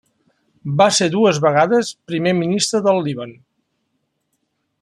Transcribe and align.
Va 0.79 0.87
ser 0.99 1.09
dues 1.15 1.41
vegades 1.43 1.93
primer 2.13 2.35
ministre 2.41 2.83
del 2.89 3.05
Líban. 3.09 3.39